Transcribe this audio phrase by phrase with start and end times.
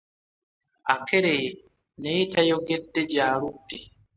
[0.93, 1.49] Akeereye
[2.01, 3.77] naye tayogedde gy'aludde.